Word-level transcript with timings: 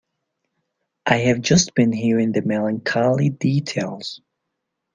I 1.05 1.17
have 1.17 1.41
just 1.41 1.75
been 1.75 1.91
hearing 1.91 2.31
the 2.31 2.41
melancholy 2.41 3.29
details. 3.29 4.19